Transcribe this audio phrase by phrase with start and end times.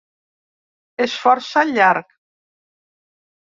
[1.05, 2.17] És força llarg.